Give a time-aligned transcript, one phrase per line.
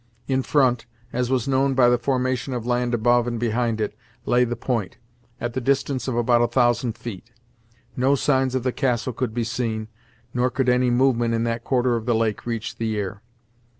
[0.27, 3.93] In front, as was known by the formation of land above and behind it,
[4.25, 4.97] lay the point,
[5.39, 7.29] at the distance of about a thousand feet.
[7.95, 9.89] No signs of the castle could be seen,
[10.33, 13.21] nor could any movement in that quarter of the lake reach the ear.